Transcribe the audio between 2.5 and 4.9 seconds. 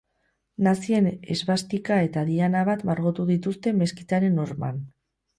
bat margotu dituzte meskitaren horman.